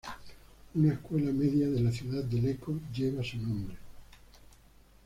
[0.73, 3.77] Una escuela media de la ciudad de Lecco lleva su nombre.